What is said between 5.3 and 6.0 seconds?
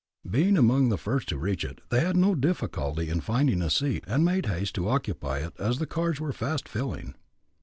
it, as the